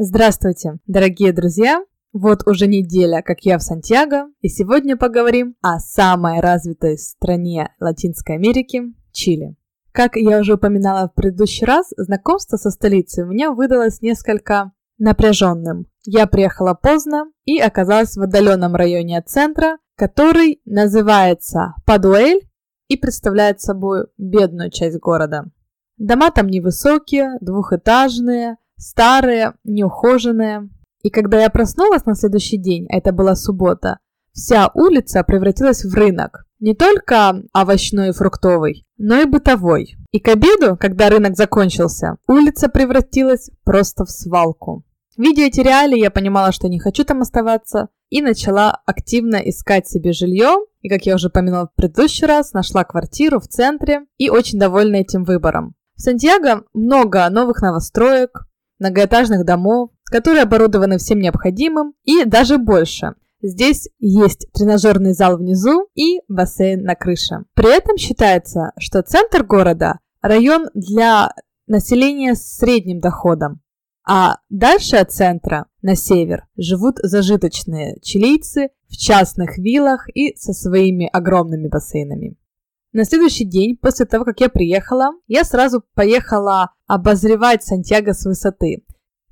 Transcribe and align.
Здравствуйте, 0.00 0.78
дорогие 0.86 1.32
друзья! 1.32 1.84
Вот 2.12 2.46
уже 2.46 2.68
неделя, 2.68 3.20
как 3.20 3.40
я 3.40 3.58
в 3.58 3.64
Сантьяго, 3.64 4.28
и 4.40 4.48
сегодня 4.48 4.96
поговорим 4.96 5.56
о 5.60 5.80
самой 5.80 6.38
развитой 6.38 6.96
стране 6.96 7.74
Латинской 7.80 8.36
Америки– 8.36 8.94
Чили. 9.12 9.56
Как 9.90 10.14
я 10.14 10.38
уже 10.38 10.54
упоминала 10.54 11.08
в 11.08 11.14
предыдущий 11.14 11.66
раз, 11.66 11.92
знакомство 11.96 12.56
со 12.56 12.70
столицей 12.70 13.24
у 13.24 13.26
меня 13.26 13.50
выдалось 13.50 14.00
несколько 14.00 14.70
напряженным. 14.98 15.86
Я 16.04 16.28
приехала 16.28 16.74
поздно 16.74 17.24
и 17.44 17.58
оказалась 17.58 18.16
в 18.16 18.22
отдаленном 18.22 18.76
районе 18.76 19.18
от 19.18 19.28
центра, 19.28 19.78
который 19.96 20.60
называется 20.64 21.74
Падуэль 21.84 22.48
и 22.86 22.96
представляет 22.96 23.60
собой 23.60 24.06
бедную 24.16 24.70
часть 24.70 25.00
города. 25.00 25.46
Дома 25.96 26.30
там 26.30 26.46
невысокие, 26.46 27.36
двухэтажные– 27.40 28.58
старые, 28.78 29.54
неухоженные. 29.64 30.68
И 31.02 31.10
когда 31.10 31.40
я 31.42 31.50
проснулась 31.50 32.06
на 32.06 32.14
следующий 32.14 32.56
день, 32.56 32.86
а 32.90 32.96
это 32.96 33.12
была 33.12 33.34
суббота, 33.36 33.98
вся 34.32 34.70
улица 34.74 35.22
превратилась 35.24 35.84
в 35.84 35.94
рынок. 35.94 36.44
Не 36.60 36.74
только 36.74 37.42
овощной 37.52 38.08
и 38.08 38.12
фруктовый, 38.12 38.86
но 38.96 39.20
и 39.20 39.26
бытовой. 39.26 39.96
И 40.10 40.18
к 40.18 40.28
обеду, 40.28 40.76
когда 40.76 41.08
рынок 41.08 41.36
закончился, 41.36 42.16
улица 42.26 42.68
превратилась 42.68 43.50
просто 43.64 44.04
в 44.04 44.10
свалку. 44.10 44.84
Видя 45.16 45.42
эти 45.42 45.60
реалии, 45.60 46.00
я 46.00 46.10
понимала, 46.10 46.52
что 46.52 46.68
не 46.68 46.78
хочу 46.78 47.04
там 47.04 47.20
оставаться, 47.20 47.88
и 48.10 48.22
начала 48.22 48.80
активно 48.86 49.36
искать 49.36 49.86
себе 49.86 50.12
жилье. 50.12 50.56
И, 50.80 50.88
как 50.88 51.06
я 51.06 51.16
уже 51.16 51.28
упомянула 51.28 51.68
в 51.68 51.74
предыдущий 51.74 52.26
раз, 52.26 52.52
нашла 52.52 52.84
квартиру 52.84 53.40
в 53.40 53.48
центре 53.48 54.06
и 54.16 54.30
очень 54.30 54.58
довольна 54.58 54.96
этим 54.96 55.24
выбором. 55.24 55.74
В 55.96 56.02
Сантьяго 56.02 56.62
много 56.72 57.28
новых 57.28 57.60
новостроек, 57.60 58.47
многоэтажных 58.78 59.44
домов, 59.44 59.90
которые 60.04 60.42
оборудованы 60.42 60.98
всем 60.98 61.20
необходимым 61.20 61.94
и 62.04 62.24
даже 62.24 62.58
больше. 62.58 63.14
Здесь 63.40 63.88
есть 63.98 64.50
тренажерный 64.52 65.12
зал 65.12 65.36
внизу 65.36 65.88
и 65.94 66.20
бассейн 66.28 66.82
на 66.82 66.96
крыше. 66.96 67.44
При 67.54 67.76
этом 67.76 67.96
считается, 67.96 68.72
что 68.78 69.02
центр 69.02 69.44
города– 69.44 69.98
район 70.22 70.68
для 70.74 71.30
населения 71.68 72.34
с 72.34 72.56
средним 72.56 72.98
доходом, 72.98 73.60
а 74.04 74.38
дальше 74.48 74.96
от 74.96 75.12
центра, 75.12 75.66
на 75.82 75.94
север, 75.94 76.46
живут 76.56 76.96
зажиточные 77.02 78.00
чилийцы 78.00 78.70
в 78.88 78.96
частных 78.96 79.58
виллах 79.58 80.08
и 80.14 80.34
со 80.36 80.52
своими 80.52 81.08
огромными 81.12 81.68
бассейнами. 81.68 82.36
На 82.92 83.04
следующий 83.04 83.44
день, 83.44 83.76
после 83.76 84.06
того, 84.06 84.24
как 84.24 84.40
я 84.40 84.48
приехала, 84.48 85.10
я 85.26 85.44
сразу 85.44 85.82
поехала 85.94 86.70
обозревать 86.86 87.62
Сантьяго 87.62 88.14
с 88.14 88.24
высоты. 88.24 88.82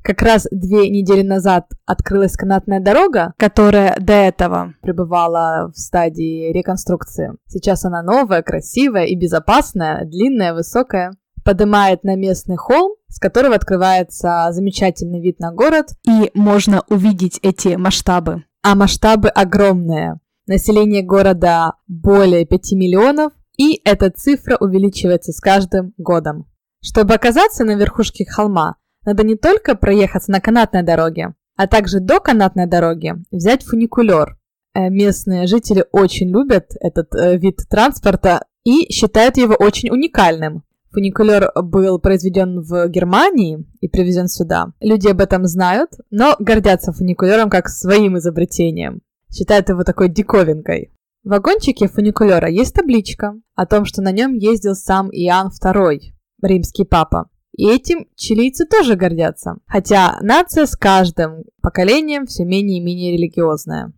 Как 0.03 0.23
раз 0.23 0.47
две 0.53 0.89
недели 0.89 1.23
назад 1.23 1.67
открылась 1.85 2.37
канатная 2.37 2.81
дорога, 2.81 3.33
которая 3.39 3.97
до 3.99 4.13
этого 4.13 4.75
пребывала 4.83 5.73
в 5.75 5.77
стадии 5.77 6.53
реконструкции. 6.53 7.33
Сейчас 7.47 7.85
она 7.85 8.03
новая, 8.03 8.43
красивая 8.43 9.07
и 9.07 9.17
безопасная, 9.17 10.05
длинная, 10.05 10.55
высокая. 10.55 11.13
Поднимает 11.43 12.05
на 12.05 12.15
местный 12.15 12.57
холм, 12.57 12.93
с 13.09 13.19
которого 13.19 13.55
открывается 13.55 14.49
замечательный 14.51 15.21
вид 15.21 15.41
на 15.41 15.51
город, 15.51 15.89
и 16.07 16.31
можно 16.35 16.85
увидеть 16.89 17.41
эти 17.43 17.77
масштабы. 17.77 18.45
А 18.63 18.75
масштабы 18.75 19.29
огромные. 19.29 20.21
Население 20.47 21.03
города 21.03 21.73
более 21.89 22.47
5 22.47 22.73
миллионов, 22.73 23.33
и 23.57 23.81
эта 23.85 24.11
цифра 24.11 24.57
увеличивается 24.59 25.33
с 25.33 25.41
каждым 25.41 25.95
годом. 25.97 26.47
Чтобы 26.83 27.15
оказаться 27.15 27.65
на 27.65 27.75
верхушке 27.77 28.25
холма, 28.25 28.77
надо 29.05 29.25
не 29.25 29.37
только 29.37 29.75
проехаться 29.75 30.31
на 30.31 30.41
канатной 30.41 30.83
дороге, 30.83 31.35
а 31.57 31.67
также 31.67 32.01
до 32.01 32.21
канатной 32.21 32.67
дороги 32.67 33.15
взять 33.31 33.65
фуникулер. 33.65 34.37
Э, 34.75 34.91
местные 34.91 35.47
жители 35.47 35.87
очень 35.93 36.29
любят 36.29 36.73
этот 36.81 37.15
э, 37.15 37.39
вид 37.39 37.61
транспорта 37.69 38.45
и 38.65 38.93
считают 38.93 39.37
его 39.37 39.55
очень 39.55 39.91
уникальным. 39.91 40.65
Фуникулер 40.91 41.51
был 41.55 41.99
произведен 41.99 42.61
в 42.63 42.89
Германии 42.89 43.65
и 43.81 43.89
привезен 43.89 44.29
сюда. 44.29 44.73
Люди 44.81 45.09
об 45.09 45.21
этом 45.21 45.47
знают, 45.47 45.91
но 46.11 46.37
гордятся 46.39 46.93
фуникулером 46.93 47.51
как 47.51 47.69
своим 47.69 48.19
изобретением. 48.19 49.03
Считают 49.31 49.69
его 49.69 49.85
такой 49.85 50.09
диковинкой. 50.09 50.93
В 51.27 51.31
вагончике 51.31 51.89
фуникулера 51.89 52.49
есть 52.49 52.73
табличка 52.73 53.35
о 53.57 53.67
том, 53.67 53.85
что 53.85 54.01
на 54.01 54.13
нем 54.13 54.35
ездил 54.35 54.77
сам 54.77 55.11
Иоанн 55.11 55.49
II, 55.49 55.99
римский 56.41 56.85
папа. 56.85 57.29
И 57.57 57.69
этим 57.69 58.07
чилийцы 58.15 58.65
тоже 58.65 58.95
гордятся, 58.95 59.57
хотя 59.67 60.19
нация 60.21 60.67
с 60.67 60.77
каждым 60.77 61.43
поколением 61.61 62.27
все 62.27 62.45
менее 62.45 62.79
и 62.79 62.81
менее 62.81 63.15
религиозная. 63.15 63.93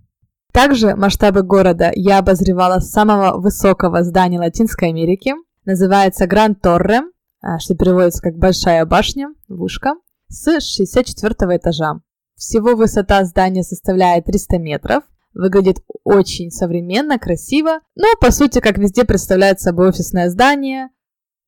Также 0.55 0.97
масштабы 0.97 1.43
города 1.43 1.93
я 1.95 2.21
обозревала 2.21 2.81
с 2.81 2.91
самого 2.91 3.39
высокого 3.39 4.05
здания 4.05 4.39
Латинской 4.39 4.89
Америки. 4.89 5.35
Называется 5.67 6.27
Гранд 6.27 6.63
Торре, 6.63 7.03
а, 7.43 7.59
что 7.59 7.75
переводится 7.75 8.23
как 8.23 8.39
«большая 8.39 8.87
башня», 8.87 9.29
вышка, 9.49 9.97
с 10.29 10.61
64 10.63 11.59
этажа. 11.59 12.01
Всего 12.37 12.75
высота 12.75 13.23
здания 13.25 13.65
составляет 13.65 14.25
300 14.25 14.57
метров– 14.57 15.03
Выглядит 15.35 15.79
очень 16.05 16.51
современно, 16.51 17.19
красиво, 17.19 17.81
но 17.95 18.07
по 18.21 18.31
сути, 18.31 18.61
как 18.61 18.79
везде, 18.79 19.05
представляет 19.05 19.61
собой 19.61 19.89
офисное 19.89 20.31
здание, 20.31 20.89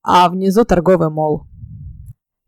а 0.02 0.28
внизу 0.28 0.64
торговый 0.64 1.10
мол. 1.10 1.46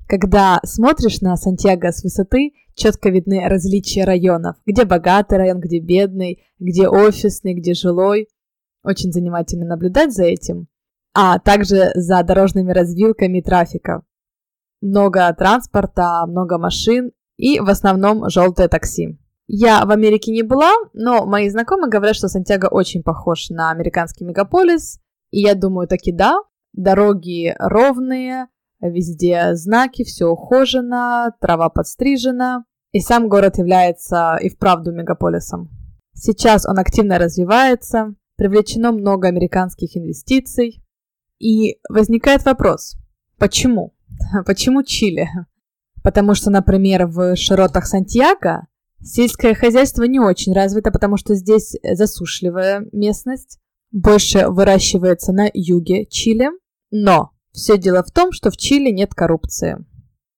Когда 0.07 0.61
смотришь 0.65 1.21
на 1.21 1.37
Сантьяго 1.37 1.91
с 1.91 2.03
высоты, 2.03 2.53
четко 2.75 3.09
видны 3.09 3.49
различия 3.49 4.05
районов, 4.05 4.57
где 4.67 4.85
богатый 4.85 5.39
район, 5.39 5.59
где 5.59 5.81
бедный, 5.81 6.45
где 6.59 6.87
офисный, 6.89 7.55
где 7.55 7.75
жилой. 7.75 8.29
Очень 8.85 9.13
занимательно 9.13 9.65
наблюдать 9.65 10.13
за 10.13 10.25
этим. 10.25 10.69
А 11.15 11.39
также 11.39 11.93
за 11.95 12.23
дорожными 12.23 12.73
развилками 12.73 13.41
трафика. 13.41 14.03
Много 14.81 15.33
транспорта, 15.35 16.27
много 16.27 16.59
машин 16.59 17.13
и 17.37 17.61
в 17.61 17.69
основном 17.69 18.29
желтое 18.29 18.69
такси. 18.69 19.19
Я 19.47 19.85
в 19.85 19.91
Америке 19.91 20.33
не 20.33 20.43
была, 20.43 20.73
но 20.93 21.27
мои 21.27 21.49
знакомые 21.51 21.91
говорят, 21.91 22.17
что 22.17 22.29
Сантьяго 22.29 22.67
очень 22.67 23.03
похож 23.03 23.51
на 23.51 23.71
американский 23.71 24.25
мегаполис. 24.25 25.01
И 25.31 25.41
я 25.41 25.55
думаю, 25.55 25.89
таки 25.89 26.13
да. 26.13 26.39
Дороги 26.73 27.55
ровные, 27.59 28.47
везде 28.81 29.55
знаки, 29.55 30.05
все 30.05 30.27
ухожено, 30.27 31.35
трава 31.41 31.69
подстрижена. 31.69 32.65
И 32.93 33.01
сам 33.01 33.29
город 33.29 33.59
является 33.59 34.37
и 34.41 34.49
вправду 34.49 34.93
мегаполисом. 34.93 35.71
Сейчас 36.15 36.67
он 36.67 36.79
активно 36.79 37.19
развивается, 37.19 38.15
привлечено 38.37 38.93
много 38.93 39.29
американских 39.29 39.97
инвестиций. 39.97 40.85
И 41.39 41.79
возникает 41.89 42.45
вопрос, 42.45 42.97
почему? 43.39 43.95
Почему 44.47 44.83
Чили? 44.83 45.29
Потому 46.03 46.35
что, 46.35 46.51
например, 46.51 47.07
в 47.07 47.37
широтах 47.37 47.87
Сантьяго 47.87 48.67
Сельское 49.05 49.55
хозяйство 49.55 50.05
не 50.05 50.21
очень 50.21 50.53
развито, 50.53 50.91
потому 50.93 51.17
что 51.17 51.35
здесь 51.35 51.75
засушливая 51.83 52.87
местность. 52.93 53.59
Больше 53.91 54.49
выращивается 54.49 55.33
на 55.33 55.51
юге 55.53 56.07
Чили. 56.07 56.49
Но 56.91 57.31
все 57.53 57.77
дело 57.77 58.05
в 58.05 58.11
том, 58.11 58.33
что 58.33 58.51
в 58.51 58.57
Чили 58.57 58.91
нет 58.91 59.15
коррупции. 59.15 59.85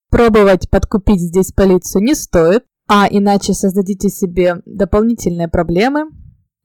Пробовать 0.09 0.69
подкупить 0.69 1.21
здесь 1.21 1.51
полицию 1.51 2.03
не 2.03 2.15
стоит, 2.15 2.65
а 2.87 3.07
иначе 3.09 3.53
создадите 3.53 4.09
себе 4.09 4.61
дополнительные 4.65 5.47
проблемы. 5.47 6.09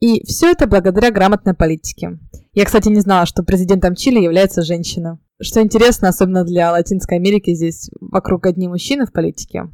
И 0.00 0.24
все 0.24 0.50
это 0.50 0.66
благодаря 0.66 1.10
грамотной 1.10 1.54
политике. 1.54 2.18
Я, 2.54 2.64
кстати, 2.64 2.88
не 2.88 3.00
знала, 3.00 3.26
что 3.26 3.42
президентом 3.42 3.94
Чили 3.94 4.18
является 4.18 4.62
женщина. 4.62 5.20
Что 5.40 5.62
интересно, 5.62 6.08
особенно 6.08 6.44
для 6.44 6.72
Латинской 6.72 7.18
Америки, 7.18 7.54
здесь 7.54 7.90
вокруг 8.00 8.46
одни 8.46 8.68
мужчины 8.68 9.04
в 9.04 9.12
политике. 9.12 9.64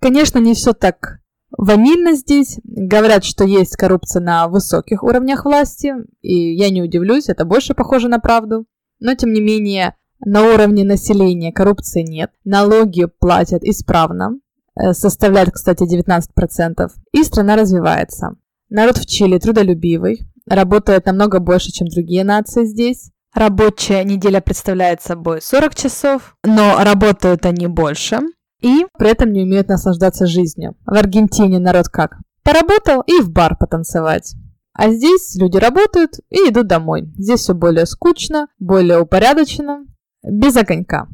Конечно, 0.00 0.38
не 0.38 0.54
все 0.54 0.72
так 0.72 1.20
Ванильно 1.50 2.14
здесь. 2.14 2.58
Говорят, 2.64 3.24
что 3.24 3.44
есть 3.44 3.76
коррупция 3.76 4.20
на 4.20 4.48
высоких 4.48 5.02
уровнях 5.02 5.44
власти, 5.44 5.94
и 6.20 6.54
я 6.54 6.70
не 6.70 6.82
удивлюсь, 6.82 7.28
это 7.28 7.44
больше 7.44 7.74
похоже 7.74 8.08
на 8.08 8.18
правду. 8.18 8.66
Но, 8.98 9.14
тем 9.14 9.32
не 9.32 9.40
менее, 9.40 9.94
на 10.24 10.52
уровне 10.52 10.84
населения 10.84 11.52
коррупции 11.52 12.02
нет. 12.02 12.30
Налоги 12.44 13.06
платят 13.06 13.62
исправно, 13.64 14.38
э, 14.74 14.92
составляют, 14.92 15.52
кстати, 15.52 15.84
19%, 15.84 16.92
и 17.12 17.22
страна 17.22 17.56
развивается. 17.56 18.36
Народ 18.68 18.96
в 18.96 19.06
Чили 19.06 19.38
трудолюбивый, 19.38 20.26
работает 20.48 21.06
намного 21.06 21.38
больше, 21.38 21.70
чем 21.70 21.88
другие 21.88 22.24
нации 22.24 22.64
здесь. 22.64 23.10
Рабочая 23.34 24.02
неделя 24.04 24.40
представляет 24.40 25.02
собой 25.02 25.42
40 25.42 25.74
часов, 25.74 26.36
но 26.42 26.82
работают 26.82 27.44
они 27.44 27.66
больше 27.66 28.20
и 28.60 28.86
при 28.98 29.10
этом 29.10 29.32
не 29.32 29.42
умеют 29.42 29.68
наслаждаться 29.68 30.26
жизнью. 30.26 30.76
В 30.84 30.94
Аргентине 30.94 31.58
народ 31.58 31.88
как? 31.88 32.18
Поработал 32.42 33.02
и 33.06 33.20
в 33.20 33.30
бар 33.30 33.56
потанцевать. 33.56 34.34
А 34.72 34.90
здесь 34.90 35.34
люди 35.36 35.56
работают 35.56 36.20
и 36.28 36.50
идут 36.50 36.66
домой. 36.66 37.10
Здесь 37.16 37.40
все 37.40 37.54
более 37.54 37.86
скучно, 37.86 38.48
более 38.58 39.00
упорядочено, 39.00 39.86
без 40.22 40.56
огонька. 40.56 41.08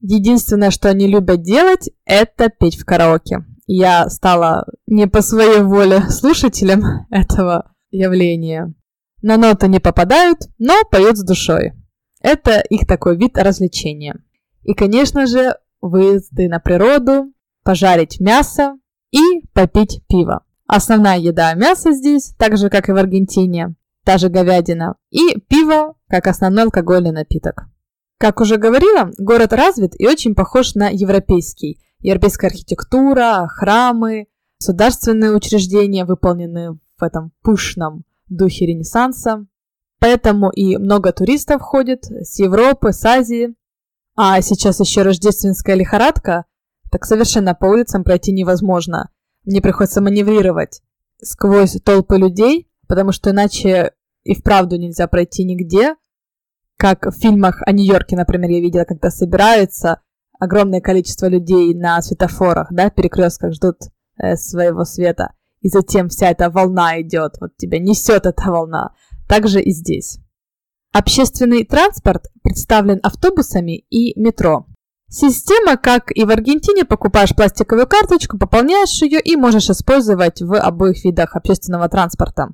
Единственное, 0.00 0.70
что 0.70 0.90
они 0.90 1.06
любят 1.06 1.42
делать, 1.42 1.90
это 2.04 2.50
петь 2.50 2.78
в 2.78 2.84
караоке. 2.84 3.44
я 3.66 4.08
стала 4.10 4.66
не 4.86 5.06
по 5.06 5.22
своей 5.22 5.60
воле 5.60 6.02
слушателем 6.10 6.82
этого 7.10 7.72
явления. 7.90 8.74
На 9.22 9.38
ноты 9.38 9.66
не 9.68 9.80
попадают, 9.80 10.40
но 10.58 10.74
поют 10.90 11.16
с 11.16 11.24
душой. 11.24 11.72
Это 12.20 12.60
их 12.60 12.86
такой 12.86 13.16
вид 13.16 13.38
развлечения. 13.38 14.22
И, 14.62 14.74
конечно 14.74 15.26
же, 15.26 15.54
выезды 15.80 16.48
на 16.48 16.58
природу, 16.58 17.32
пожарить 17.62 18.20
мясо 18.20 18.78
и 19.10 19.42
попить 19.52 20.02
пиво. 20.08 20.44
Основная 20.66 21.18
еда 21.18 21.54
мясо 21.54 21.92
здесь, 21.92 22.34
так 22.38 22.56
же 22.56 22.70
как 22.70 22.88
и 22.88 22.92
в 22.92 22.96
Аргентине, 22.96 23.74
та 24.04 24.18
же 24.18 24.28
говядина, 24.28 24.96
и 25.10 25.38
пиво 25.48 25.94
как 26.08 26.26
основной 26.26 26.64
алкогольный 26.64 27.12
напиток. 27.12 27.66
Как 28.18 28.40
уже 28.40 28.56
говорила, 28.56 29.10
город 29.18 29.52
развит 29.52 29.92
и 30.00 30.06
очень 30.06 30.34
похож 30.34 30.74
на 30.74 30.88
европейский. 30.88 31.80
Европейская 32.00 32.46
архитектура, 32.48 33.46
храмы, 33.48 34.26
государственные 34.58 35.32
учреждения, 35.32 36.04
выполненные 36.04 36.78
в 36.98 37.02
этом 37.02 37.32
пышном 37.42 38.04
духе 38.28 38.66
Ренессанса. 38.66 39.46
Поэтому 39.98 40.50
и 40.50 40.76
много 40.76 41.12
туристов 41.12 41.62
ходит 41.62 42.04
с 42.04 42.38
Европы, 42.38 42.92
с 42.92 43.04
Азии. 43.04 43.54
А 44.16 44.40
сейчас 44.40 44.80
еще 44.80 45.02
рождественская 45.02 45.76
лихорадка, 45.76 46.46
так 46.90 47.04
совершенно 47.04 47.54
по 47.54 47.66
улицам 47.66 48.02
пройти 48.02 48.32
невозможно. 48.32 49.10
Мне 49.44 49.60
приходится 49.60 50.00
маневрировать 50.00 50.80
сквозь 51.22 51.76
толпы 51.84 52.16
людей, 52.16 52.68
потому 52.88 53.12
что 53.12 53.30
иначе 53.30 53.92
и 54.24 54.34
вправду 54.34 54.76
нельзя 54.76 55.06
пройти 55.06 55.44
нигде. 55.44 55.96
Как 56.78 57.06
в 57.06 57.12
фильмах 57.12 57.62
о 57.66 57.72
Нью-Йорке, 57.72 58.16
например, 58.16 58.50
я 58.50 58.60
видела, 58.60 58.84
когда 58.84 59.10
собираются 59.10 60.00
огромное 60.38 60.80
количество 60.80 61.26
людей 61.26 61.74
на 61.74 62.00
светофорах, 62.02 62.68
да, 62.70 62.90
перекрестках 62.90 63.52
ждут 63.52 63.76
э, 64.18 64.36
своего 64.36 64.84
света, 64.84 65.32
и 65.60 65.68
затем 65.68 66.08
вся 66.08 66.30
эта 66.30 66.50
волна 66.50 67.00
идет, 67.00 67.36
вот 67.40 67.56
тебя 67.56 67.78
несет 67.78 68.26
эта 68.26 68.50
волна. 68.50 68.94
Также 69.28 69.60
и 69.60 69.72
здесь. 69.72 70.18
Общественный 70.98 71.62
транспорт 71.62 72.28
представлен 72.42 73.00
автобусами 73.02 73.84
и 73.90 74.18
метро. 74.18 74.64
Система, 75.10 75.76
как 75.76 76.10
и 76.10 76.24
в 76.24 76.30
Аргентине, 76.30 76.86
покупаешь 76.86 77.36
пластиковую 77.36 77.86
карточку, 77.86 78.38
пополняешь 78.38 79.02
ее 79.02 79.20
и 79.20 79.36
можешь 79.36 79.68
использовать 79.68 80.40
в 80.40 80.58
обоих 80.58 81.04
видах 81.04 81.36
общественного 81.36 81.90
транспорта. 81.90 82.48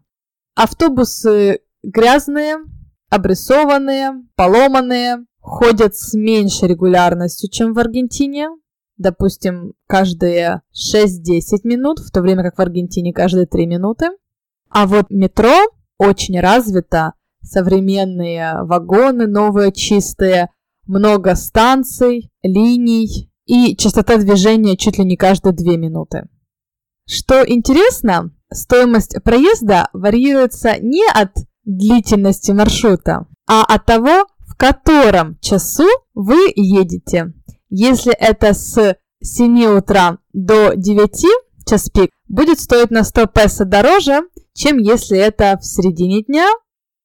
Автобусы 0.56 1.60
грязные, 1.84 2.56
обрисованные, 3.10 4.24
поломанные, 4.34 5.24
ходят 5.38 5.94
с 5.94 6.12
меньшей 6.14 6.66
регулярностью, 6.66 7.48
чем 7.48 7.74
в 7.74 7.78
Аргентине. 7.78 8.48
Допустим, 8.96 9.74
каждые 9.86 10.62
6-10 10.74 11.60
минут, 11.62 12.00
в 12.00 12.10
то 12.10 12.20
время 12.20 12.42
как 12.42 12.58
в 12.58 12.60
Аргентине 12.60 13.12
каждые 13.12 13.46
3 13.46 13.66
минуты. 13.66 14.08
А 14.68 14.88
вот 14.88 15.10
метро 15.10 15.54
очень 15.96 16.40
развито, 16.40 17.12
современные 17.42 18.62
вагоны, 18.62 19.26
новые, 19.26 19.72
чистые, 19.72 20.50
много 20.86 21.34
станций, 21.34 22.30
линий 22.42 23.30
и 23.46 23.76
частота 23.76 24.16
движения 24.16 24.76
чуть 24.76 24.98
ли 24.98 25.04
не 25.04 25.16
каждые 25.16 25.52
2 25.52 25.76
минуты. 25.76 26.28
Что 27.06 27.42
интересно, 27.46 28.32
стоимость 28.52 29.16
проезда 29.24 29.88
варьируется 29.92 30.76
не 30.80 31.04
от 31.08 31.32
длительности 31.64 32.52
маршрута, 32.52 33.26
а 33.46 33.64
от 33.64 33.84
того, 33.84 34.26
в 34.38 34.56
котором 34.56 35.38
часу 35.40 35.86
вы 36.14 36.52
едете. 36.54 37.32
Если 37.68 38.12
это 38.12 38.54
с 38.54 38.96
7 39.22 39.64
утра 39.78 40.18
до 40.32 40.74
9 40.74 41.26
час 41.68 41.88
пик, 41.90 42.10
будет 42.28 42.60
стоить 42.60 42.90
на 42.90 43.04
100 43.04 43.26
песо 43.26 43.64
дороже, 43.64 44.22
чем 44.54 44.78
если 44.78 45.18
это 45.18 45.58
в 45.60 45.64
середине 45.64 46.22
дня 46.22 46.48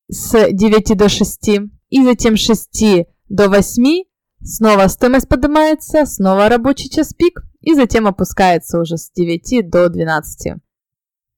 с 0.09 0.51
9 0.51 0.98
до 0.98 1.09
6 1.09 1.50
и 1.89 2.04
затем 2.04 2.38
с 2.38 2.42
6 2.42 3.06
до 3.30 3.50
8 3.50 4.04
снова 4.42 4.88
стоимость 4.88 5.27
поднимается, 5.27 6.06
снова 6.06 6.50
рабочий 6.50 6.89
час 6.89 7.13
пик 7.13 7.44
и 7.62 7.74
затем 7.75 8.07
опускается 8.07 8.80
уже 8.80 8.98
с 8.98 9.12
9 9.12 9.69
до 9.69 9.89
12. 9.89 10.54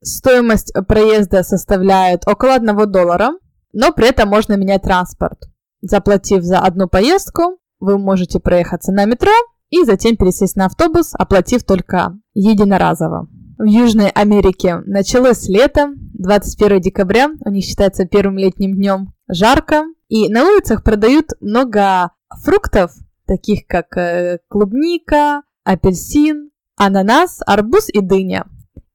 Стоимость 0.01 0.73
проезда 0.87 1.43
составляет 1.43 2.27
около 2.27 2.55
1 2.55 2.91
доллара, 2.91 3.31
но 3.73 3.91
при 3.91 4.09
этом 4.09 4.29
можно 4.29 4.53
менять 4.53 4.83
транспорт. 4.83 5.49
Заплатив 5.81 6.43
за 6.43 6.59
одну 6.59 6.87
поездку, 6.87 7.59
вы 7.79 7.97
можете 7.97 8.39
проехаться 8.39 8.91
на 8.91 9.05
метро 9.05 9.31
и 9.69 9.83
затем 9.83 10.17
пересесть 10.17 10.55
на 10.55 10.65
автобус, 10.65 11.11
оплатив 11.13 11.63
только 11.63 12.17
единоразово. 12.33 13.27
В 13.57 13.65
Южной 13.65 14.09
Америке 14.09 14.81
началось 14.85 15.47
лето, 15.47 15.89
21 16.19 16.81
декабря, 16.81 17.29
у 17.45 17.49
них 17.49 17.63
считается 17.63 18.05
первым 18.05 18.37
летним 18.37 18.73
днем, 18.73 19.13
жарко, 19.29 19.85
и 20.09 20.27
на 20.29 20.43
улицах 20.43 20.83
продают 20.83 21.31
много 21.39 22.11
фруктов, 22.43 22.91
таких 23.25 23.65
как 23.67 23.95
э, 23.95 24.39
клубника, 24.49 25.43
апельсин, 25.63 26.51
ананас, 26.75 27.39
арбуз 27.45 27.87
и 27.89 28.01
дыня. 28.01 28.45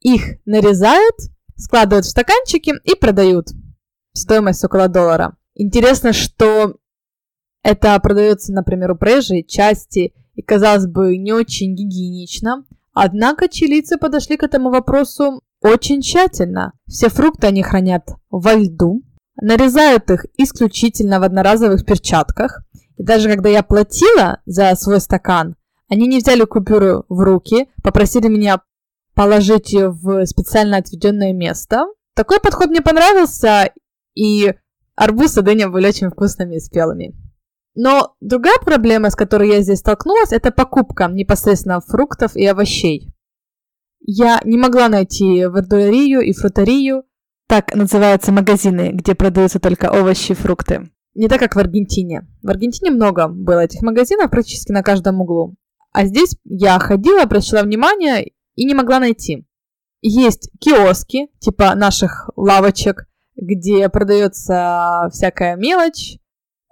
Их 0.01 0.39
нарезают, 0.45 1.17
складывают 1.57 2.05
в 2.05 2.11
стаканчики 2.11 2.75
и 2.85 2.95
продают. 2.95 3.49
Стоимость 4.13 4.63
около 4.63 4.89
доллара. 4.89 5.37
Интересно, 5.55 6.13
что 6.13 6.77
это 7.63 7.99
продается, 8.01 8.53
например, 8.53 8.91
у 8.91 8.97
проезжей 8.97 9.45
части 9.45 10.13
и, 10.35 10.43
казалось 10.43 10.87
бы, 10.87 11.17
не 11.17 11.33
очень 11.33 11.75
гигиенично, 11.75 12.65
Однако 12.95 13.49
чилийцы 13.49 13.99
подошли 13.99 14.37
к 14.37 14.45
этому 14.45 14.71
вопросу 14.71 15.43
очень 15.65 16.03
тщательно. 16.03 16.75
Все 16.87 17.09
фрукты 17.09 17.47
они 17.47 17.63
хранят 17.63 18.11
во 18.31 18.53
льду, 18.53 19.03
нарезают 19.41 20.11
их 20.11 20.27
исключительно 20.37 21.21
в 21.21 21.23
одноразовых 21.23 21.87
перчатках. 21.87 22.63
И 22.97 23.03
даже 23.03 23.31
когда 23.31 23.49
я 23.49 23.63
платила 23.63 24.43
за 24.45 24.75
свой 24.77 25.01
стакан, 25.01 25.57
они 25.89 26.07
не 26.07 26.19
взяли 26.19 26.45
купюру 26.45 27.07
в 27.09 27.19
руки, 27.21 27.69
попросили 27.83 28.29
меня 28.29 28.61
положить 29.15 29.73
ее 29.73 29.89
в 29.89 30.27
специально 30.27 30.77
отведенное 30.77 31.33
место. 31.33 31.87
Такой 32.15 32.41
подход 32.41 32.69
мне 32.69 32.83
понравился, 32.83 33.71
и 34.15 34.55
арбуз 34.97 35.39
и 35.39 35.43
дыня 35.43 35.71
были 35.71 35.89
очень 35.89 36.11
вкусными 36.11 36.57
и 36.57 36.61
спелыми. 36.61 37.15
Но 37.75 38.15
другая 38.21 38.59
проблема, 38.59 39.09
с 39.11 39.17
которой 39.17 39.49
я 39.49 39.63
здесь 39.63 39.79
столкнулась, 39.79 40.33
это 40.33 40.53
покупка 40.53 41.09
непосредственно 41.09 41.81
фруктов 41.81 42.37
и 42.37 42.45
овощей. 42.47 43.14
Я 44.07 44.41
не 44.45 44.59
могла 44.59 44.89
найти 44.89 45.25
вердурерию 45.25 46.21
и 46.21 46.33
фруторию, 46.33 47.05
так 47.49 47.75
называются 47.75 48.33
магазины, 48.33 48.91
где 48.93 49.15
продаются 49.15 49.61
только 49.61 49.91
овощи 49.91 50.33
и 50.33 50.35
фрукты. 50.35 50.91
Не 51.15 51.29
так, 51.29 51.41
как 51.41 51.55
в 51.55 51.59
Аргентине. 51.59 52.27
В 52.43 52.51
Аргентине 52.51 52.91
много 52.91 53.29
было 53.29 53.61
этих 53.61 53.83
магазинов 53.83 54.31
практически 54.31 54.73
на 54.73 54.83
каждом 54.83 55.21
углу. 55.21 55.55
А 55.93 56.05
здесь 56.05 56.37
я 56.45 56.79
ходила, 56.79 57.23
обращала 57.23 57.63
внимание 57.63 58.33
и 58.57 58.65
не 58.65 58.75
могла 58.75 58.99
найти. 58.99 59.47
Есть 60.03 60.51
киоски, 60.61 61.29
типа 61.39 61.75
наших 61.75 62.29
лавочек, 62.37 63.07
где 63.37 63.89
продается 63.89 65.09
всякая 65.13 65.57
мелочь, 65.57 66.19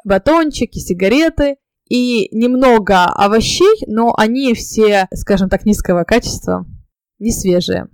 батончики, 0.05 0.79
сигареты 0.79 1.57
и 1.89 2.29
немного 2.37 3.05
овощей, 3.05 3.85
но 3.87 4.13
они 4.17 4.53
все, 4.55 5.09
скажем 5.15 5.49
так, 5.49 5.65
низкого 5.65 6.05
качества, 6.05 6.67
не 7.23 7.33
свежие. 7.33 7.89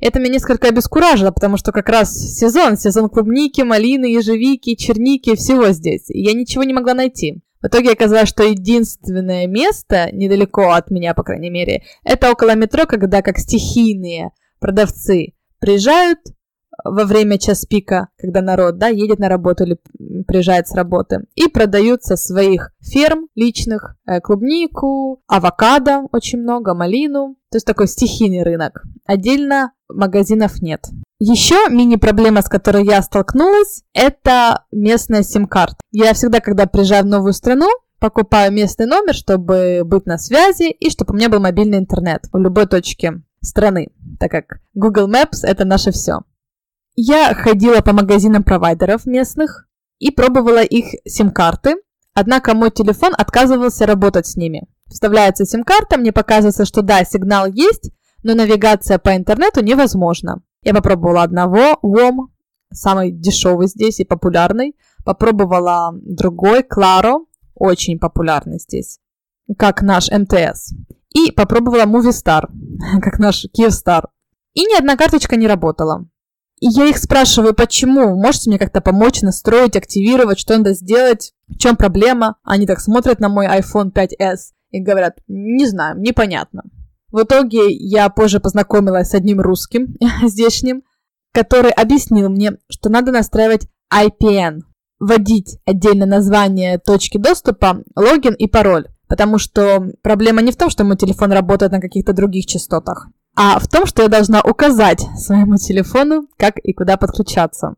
Это 0.00 0.18
меня 0.18 0.34
несколько 0.34 0.68
обескуражило, 0.68 1.30
потому 1.30 1.58
что 1.58 1.72
как 1.72 1.88
раз 1.88 2.14
сезон, 2.14 2.78
сезон 2.78 3.10
клубники, 3.10 3.60
малины, 3.60 4.06
ежевики, 4.06 4.74
черники, 4.74 5.36
всего 5.36 5.68
здесь. 5.70 6.04
я 6.08 6.32
ничего 6.32 6.64
не 6.64 6.72
могла 6.72 6.94
найти. 6.94 7.42
В 7.60 7.66
итоге 7.66 7.92
оказалось, 7.92 8.30
что 8.30 8.42
единственное 8.42 9.46
место, 9.46 10.08
недалеко 10.12 10.70
от 10.70 10.90
меня, 10.90 11.12
по 11.12 11.22
крайней 11.22 11.50
мере, 11.50 11.82
это 12.02 12.32
около 12.32 12.54
метро, 12.54 12.86
когда 12.86 13.20
как 13.20 13.38
стихийные 13.38 14.30
продавцы 14.58 15.34
приезжают, 15.58 16.20
во 16.84 17.04
время 17.04 17.38
час 17.38 17.64
пика, 17.64 18.08
когда 18.18 18.42
народ 18.42 18.78
да, 18.78 18.88
едет 18.88 19.18
на 19.18 19.28
работу 19.28 19.64
или 19.64 19.78
приезжает 20.26 20.68
с 20.68 20.74
работы, 20.74 21.24
и 21.34 21.48
продают 21.48 22.02
со 22.02 22.16
своих 22.16 22.72
ферм 22.80 23.28
личных 23.34 23.96
э, 24.06 24.20
клубнику, 24.20 25.22
авокадо 25.26 26.02
очень 26.12 26.40
много, 26.40 26.74
малину. 26.74 27.36
То 27.50 27.56
есть 27.56 27.66
такой 27.66 27.88
стихийный 27.88 28.42
рынок. 28.42 28.82
Отдельно 29.06 29.72
магазинов 29.88 30.62
нет. 30.62 30.86
Еще 31.18 31.68
мини-проблема, 31.68 32.42
с 32.42 32.48
которой 32.48 32.84
я 32.84 33.02
столкнулась, 33.02 33.82
это 33.92 34.64
местная 34.72 35.22
сим-карта. 35.22 35.76
Я 35.90 36.14
всегда, 36.14 36.40
когда 36.40 36.66
приезжаю 36.66 37.04
в 37.04 37.08
новую 37.08 37.32
страну, 37.32 37.68
покупаю 37.98 38.52
местный 38.52 38.86
номер, 38.86 39.14
чтобы 39.14 39.82
быть 39.84 40.06
на 40.06 40.16
связи 40.16 40.70
и 40.70 40.90
чтобы 40.90 41.12
у 41.12 41.16
меня 41.16 41.28
был 41.28 41.40
мобильный 41.40 41.78
интернет 41.78 42.22
в 42.32 42.38
любой 42.38 42.66
точке 42.66 43.22
страны, 43.42 43.88
так 44.18 44.30
как 44.30 44.60
Google 44.74 45.08
Maps 45.10 45.40
это 45.42 45.64
наше 45.64 45.92
все. 45.92 46.20
Я 47.02 47.32
ходила 47.32 47.80
по 47.80 47.94
магазинам 47.94 48.44
провайдеров 48.44 49.06
местных 49.06 49.66
и 50.00 50.10
пробовала 50.10 50.62
их 50.62 50.84
сим-карты, 51.06 51.76
однако 52.12 52.52
мой 52.54 52.70
телефон 52.70 53.14
отказывался 53.16 53.86
работать 53.86 54.26
с 54.26 54.36
ними. 54.36 54.68
Вставляется 54.86 55.46
сим-карта, 55.46 55.96
мне 55.96 56.12
показывается, 56.12 56.66
что 56.66 56.82
да, 56.82 57.02
сигнал 57.04 57.46
есть, 57.46 57.90
но 58.22 58.34
навигация 58.34 58.98
по 58.98 59.16
интернету 59.16 59.64
невозможна. 59.64 60.42
Я 60.62 60.74
попробовала 60.74 61.22
одного, 61.22 61.78
WOM, 61.82 62.28
самый 62.70 63.12
дешевый 63.12 63.68
здесь 63.68 64.00
и 64.00 64.04
популярный. 64.04 64.76
Попробовала 65.02 65.94
другой, 65.94 66.60
Claro, 66.60 67.24
очень 67.54 67.98
популярный 67.98 68.58
здесь, 68.58 68.98
как 69.56 69.80
наш 69.80 70.10
МТС. 70.10 70.74
И 71.14 71.32
попробовала 71.32 71.86
Movistar, 71.86 72.42
как 73.00 73.18
наш 73.18 73.46
Kyivstar. 73.46 74.04
И 74.52 74.66
ни 74.66 74.76
одна 74.76 74.96
карточка 74.98 75.36
не 75.36 75.46
работала. 75.46 76.09
И 76.60 76.66
я 76.68 76.86
их 76.86 76.98
спрашиваю, 76.98 77.54
почему? 77.54 78.14
Можете 78.14 78.50
мне 78.50 78.58
как-то 78.58 78.82
помочь 78.82 79.22
настроить, 79.22 79.76
активировать, 79.76 80.38
что 80.38 80.56
надо 80.56 80.74
сделать? 80.74 81.32
В 81.48 81.58
чем 81.58 81.74
проблема? 81.74 82.36
Они 82.44 82.66
так 82.66 82.80
смотрят 82.80 83.18
на 83.18 83.30
мой 83.30 83.46
iPhone 83.46 83.92
5s 83.92 84.52
и 84.70 84.80
говорят, 84.80 85.18
не 85.26 85.66
знаю, 85.66 85.98
непонятно. 85.98 86.62
В 87.10 87.22
итоге 87.22 87.70
я 87.70 88.08
позже 88.10 88.40
познакомилась 88.40 89.08
с 89.08 89.14
одним 89.14 89.40
русским 89.40 89.96
здешним, 90.26 90.82
который 91.32 91.70
объяснил 91.70 92.28
мне, 92.28 92.52
что 92.68 92.90
надо 92.90 93.10
настраивать 93.10 93.66
IPN, 93.92 94.60
вводить 94.98 95.58
отдельное 95.64 96.06
название 96.06 96.78
точки 96.78 97.18
доступа, 97.18 97.82
логин 97.96 98.34
и 98.34 98.46
пароль. 98.46 98.86
Потому 99.08 99.38
что 99.38 99.90
проблема 100.02 100.40
не 100.42 100.52
в 100.52 100.56
том, 100.56 100.70
что 100.70 100.84
мой 100.84 100.96
телефон 100.96 101.32
работает 101.32 101.72
на 101.72 101.80
каких-то 101.80 102.12
других 102.12 102.46
частотах, 102.46 103.08
а 103.36 103.58
в 103.58 103.68
том, 103.68 103.86
что 103.86 104.02
я 104.02 104.08
должна 104.08 104.40
указать 104.42 105.00
своему 105.16 105.56
телефону, 105.56 106.26
как 106.36 106.58
и 106.58 106.72
куда 106.72 106.96
подключаться. 106.96 107.74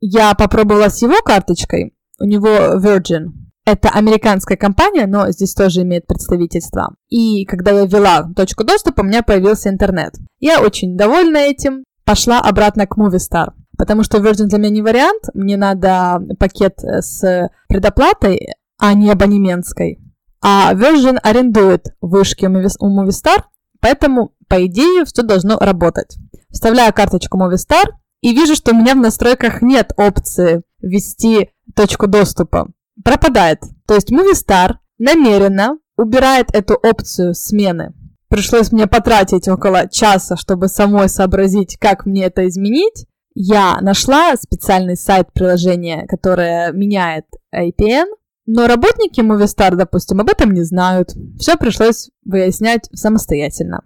Я 0.00 0.34
попробовала 0.34 0.88
с 0.88 1.02
его 1.02 1.16
карточкой, 1.24 1.94
у 2.20 2.24
него 2.24 2.78
Virgin. 2.78 3.28
Это 3.66 3.88
американская 3.88 4.58
компания, 4.58 5.06
но 5.06 5.30
здесь 5.30 5.54
тоже 5.54 5.82
имеет 5.82 6.06
представительство. 6.06 6.94
И 7.08 7.46
когда 7.46 7.70
я 7.70 7.86
ввела 7.86 8.28
точку 8.36 8.62
доступа, 8.62 9.00
у 9.00 9.04
меня 9.04 9.22
появился 9.22 9.70
интернет. 9.70 10.14
Я 10.38 10.60
очень 10.60 10.96
довольна 10.96 11.38
этим. 11.38 11.84
Пошла 12.04 12.40
обратно 12.40 12.86
к 12.86 12.98
Movistar. 12.98 13.52
Потому 13.78 14.02
что 14.02 14.18
Virgin 14.18 14.44
для 14.44 14.58
меня 14.58 14.68
не 14.68 14.82
вариант. 14.82 15.24
Мне 15.32 15.56
надо 15.56 16.20
пакет 16.38 16.78
с 16.80 17.48
предоплатой, 17.66 18.48
а 18.78 18.92
не 18.92 19.10
абонементской. 19.10 19.98
А 20.42 20.74
Virgin 20.74 21.16
арендует 21.22 21.86
вышки 22.02 22.44
у 22.44 23.00
Movistar, 23.00 23.44
поэтому, 23.84 24.32
по 24.48 24.64
идее, 24.64 25.04
все 25.04 25.20
должно 25.20 25.58
работать. 25.58 26.16
Вставляю 26.48 26.94
карточку 26.94 27.38
Movistar 27.38 27.90
и 28.22 28.34
вижу, 28.34 28.54
что 28.54 28.72
у 28.72 28.74
меня 28.74 28.94
в 28.94 28.96
настройках 28.96 29.60
нет 29.60 29.92
опции 29.98 30.62
ввести 30.80 31.50
точку 31.76 32.06
доступа. 32.06 32.68
Пропадает. 33.04 33.58
То 33.86 33.94
есть 33.94 34.10
Movistar 34.10 34.76
намеренно 34.96 35.76
убирает 35.98 36.46
эту 36.54 36.76
опцию 36.76 37.34
смены. 37.34 37.92
Пришлось 38.28 38.72
мне 38.72 38.86
потратить 38.86 39.48
около 39.48 39.86
часа, 39.86 40.36
чтобы 40.36 40.68
самой 40.68 41.10
сообразить, 41.10 41.76
как 41.78 42.06
мне 42.06 42.24
это 42.24 42.48
изменить. 42.48 43.04
Я 43.34 43.82
нашла 43.82 44.34
специальный 44.36 44.96
сайт 44.96 45.30
приложения, 45.34 46.06
которое 46.08 46.72
меняет 46.72 47.26
IPN, 47.54 48.06
но 48.46 48.66
работники 48.66 49.20
Movistar, 49.20 49.74
допустим, 49.74 50.20
об 50.20 50.28
этом 50.28 50.52
не 50.52 50.62
знают. 50.62 51.14
Все 51.38 51.56
пришлось 51.56 52.10
выяснять 52.24 52.88
самостоятельно. 52.92 53.84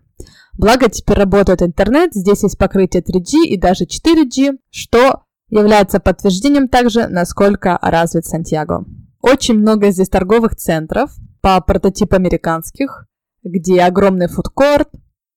Благо 0.55 0.89
теперь 0.91 1.17
работает 1.17 1.63
интернет, 1.63 2.13
здесь 2.13 2.43
есть 2.43 2.59
покрытие 2.59 3.03
3G 3.03 3.47
и 3.47 3.57
даже 3.57 3.85
4G, 3.85 4.59
что 4.71 5.23
является 5.51 6.01
подтверждением 6.01 6.69
также, 6.69 7.07
насколько 7.07 7.79
развит 7.81 8.27
Сантьяго. 8.27 8.85
Очень 9.21 9.59
много 9.59 9.91
здесь 9.91 10.09
торговых 10.09 10.57
центров 10.57 11.15
по 11.41 11.61
прототипу 11.61 12.17
американских, 12.17 13.07
где 13.45 13.83
огромный 13.83 14.27
фудкорт, 14.27 14.89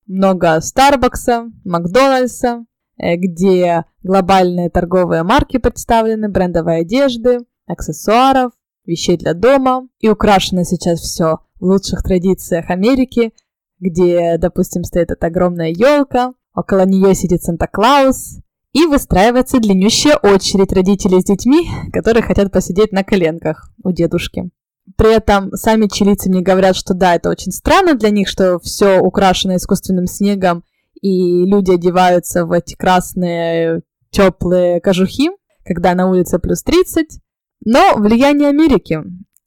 много 0.06 0.60
Старбакса, 0.60 1.46
Макдональдса, 1.64 2.64
э, 2.98 3.16
где 3.16 3.84
глобальные 4.02 4.70
торговые 4.70 5.22
марки 5.22 5.58
представлены, 5.58 6.28
брендовой 6.28 6.80
одежды, 6.80 7.40
аксессуаров, 7.66 8.52
вещей 8.84 9.16
для 9.16 9.34
дома. 9.34 9.88
И 10.00 10.08
украшено 10.08 10.64
сейчас 10.64 11.00
все 11.00 11.38
в 11.60 11.64
лучших 11.64 12.02
традициях 12.02 12.70
Америки, 12.70 13.32
где, 13.78 14.36
допустим, 14.38 14.84
стоит 14.84 15.10
эта 15.10 15.26
огромная 15.26 15.70
елка, 15.70 16.32
около 16.54 16.84
нее 16.86 17.14
сидит 17.14 17.42
Санта-Клаус, 17.42 18.38
и 18.72 18.86
выстраивается 18.86 19.58
длиннющая 19.58 20.16
очередь 20.16 20.72
родителей 20.72 21.20
с 21.20 21.24
детьми, 21.24 21.68
которые 21.92 22.22
хотят 22.22 22.50
посидеть 22.50 22.92
на 22.92 23.04
коленках 23.04 23.70
у 23.84 23.92
дедушки. 23.92 24.50
При 24.96 25.14
этом 25.14 25.52
сами 25.52 25.86
чилийцы 25.86 26.28
мне 26.28 26.40
говорят, 26.40 26.74
что 26.74 26.94
да, 26.94 27.14
это 27.14 27.30
очень 27.30 27.52
странно 27.52 27.94
для 27.94 28.10
них, 28.10 28.28
что 28.28 28.58
все 28.58 28.98
украшено 28.98 29.56
искусственным 29.56 30.06
снегом, 30.06 30.64
и 31.00 31.44
люди 31.44 31.72
одеваются 31.72 32.46
в 32.46 32.52
эти 32.52 32.74
красные 32.74 33.82
теплые 34.10 34.80
кожухи, 34.80 35.30
когда 35.64 35.94
на 35.94 36.08
улице 36.08 36.38
плюс 36.38 36.62
30, 36.62 37.20
но 37.64 37.94
влияние 37.96 38.48
Америки. 38.48 39.02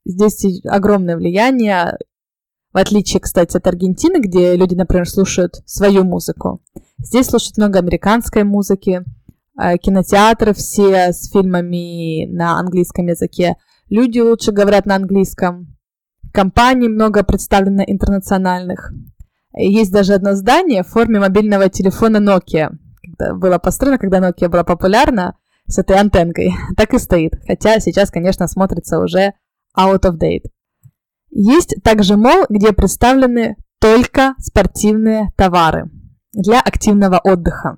Здесь 0.05 0.45
огромное 0.65 1.17
влияние, 1.17 1.97
в 2.71 2.77
отличие, 2.77 3.19
кстати, 3.19 3.57
от 3.57 3.67
Аргентины, 3.67 4.19
где 4.19 4.55
люди, 4.55 4.75
например, 4.75 5.09
слушают 5.09 5.61
свою 5.65 6.03
музыку. 6.03 6.61
Здесь 6.97 7.27
слушают 7.27 7.57
много 7.57 7.79
американской 7.79 8.43
музыки, 8.43 9.03
э, 9.59 9.77
кинотеатры 9.77 10.53
все 10.53 11.11
с 11.11 11.29
фильмами 11.31 12.25
на 12.27 12.59
английском 12.59 13.07
языке. 13.07 13.55
Люди 13.89 14.19
лучше 14.19 14.51
говорят 14.51 14.85
на 14.85 14.95
английском. 14.95 15.75
Компаний 16.33 16.89
много 16.89 17.23
представлено 17.23 17.83
интернациональных. 17.85 18.91
Есть 19.57 19.91
даже 19.91 20.13
одно 20.13 20.35
здание 20.35 20.83
в 20.83 20.87
форме 20.87 21.19
мобильного 21.19 21.69
телефона 21.69 22.17
Nokia. 22.17 22.71
Было 23.35 23.57
построено, 23.57 23.97
когда 23.97 24.19
Nokia 24.19 24.49
была 24.49 24.63
популярна 24.63 25.37
с 25.67 25.77
этой 25.77 25.97
антенкой. 25.97 26.53
Так 26.77 26.93
и 26.93 26.99
стоит. 26.99 27.33
Хотя 27.47 27.79
сейчас, 27.79 28.11
конечно, 28.11 28.47
смотрится 28.47 28.99
уже 28.99 29.33
out 29.77 30.01
of 30.01 30.17
date. 30.19 30.49
Есть 31.29 31.75
также 31.83 32.17
мол, 32.17 32.45
где 32.49 32.71
представлены 32.71 33.57
только 33.79 34.35
спортивные 34.39 35.31
товары 35.35 35.89
для 36.33 36.59
активного 36.59 37.19
отдыха. 37.23 37.77